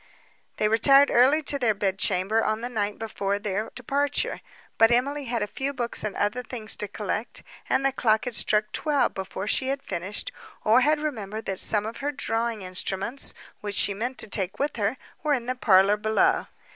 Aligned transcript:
They 0.57 0.67
retired 0.67 1.11
early 1.11 1.43
to 1.43 1.59
their 1.59 1.75
chamber 1.91 2.43
on 2.43 2.61
the 2.61 2.69
night 2.69 2.97
before 2.97 3.37
their 3.37 3.69
departure; 3.75 4.41
but 4.79 4.89
Emily 4.91 5.25
had 5.25 5.43
a 5.43 5.45
few 5.45 5.75
books 5.75 6.03
and 6.03 6.15
other 6.17 6.41
things 6.41 6.75
to 6.77 6.87
collect, 6.87 7.43
and 7.69 7.85
the 7.85 7.91
clock 7.91 8.25
had 8.25 8.33
struck 8.33 8.71
twelve 8.71 9.13
before 9.13 9.45
she 9.47 9.67
had 9.67 9.83
finished, 9.83 10.31
or 10.63 10.81
had 10.81 10.99
remembered 11.01 11.45
that 11.45 11.59
some 11.59 11.85
of 11.85 11.97
her 11.97 12.11
drawing 12.11 12.63
instruments, 12.63 13.35
which 13.59 13.75
she 13.75 13.93
meant 13.93 14.17
to 14.17 14.27
take 14.27 14.57
with 14.57 14.77
her, 14.77 14.97
were 15.21 15.35
in 15.35 15.45
the 15.45 15.53
parlour 15.53 15.97
below. 15.97 16.47